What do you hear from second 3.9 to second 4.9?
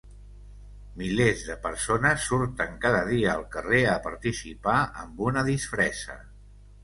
a participar